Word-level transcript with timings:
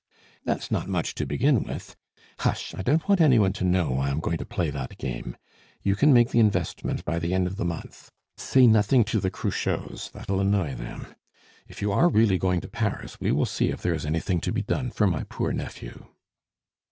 "That's 0.45 0.71
not 0.71 0.87
much 0.89 1.13
to 1.13 1.27
begin 1.27 1.61
with. 1.61 1.95
Hush! 2.39 2.73
I 2.73 2.81
don't 2.81 3.07
want 3.07 3.21
any 3.21 3.37
one 3.37 3.53
to 3.53 3.63
know 3.63 3.99
I 3.99 4.09
am 4.09 4.19
going 4.19 4.39
to 4.39 4.47
play 4.47 4.71
that 4.71 4.97
game. 4.97 5.37
You 5.83 5.95
can 5.95 6.11
make 6.11 6.31
the 6.31 6.39
investment 6.39 7.05
by 7.05 7.19
the 7.19 7.35
end 7.35 7.45
of 7.45 7.57
the 7.57 7.65
month. 7.65 8.09
Say 8.35 8.65
nothing 8.65 9.03
to 9.03 9.19
the 9.19 9.29
Cruchots; 9.29 10.09
that'll 10.09 10.39
annoy 10.39 10.73
them. 10.73 11.05
If 11.67 11.83
you 11.83 11.91
are 11.91 12.09
really 12.09 12.39
going 12.39 12.61
to 12.61 12.67
Paris, 12.67 13.19
we 13.19 13.31
will 13.31 13.45
see 13.45 13.69
if 13.69 13.83
there 13.83 13.93
is 13.93 14.03
anything 14.07 14.41
to 14.41 14.51
be 14.51 14.63
done 14.63 14.89
for 14.89 15.05
my 15.05 15.23
poor 15.25 15.53
nephew." 15.53 16.03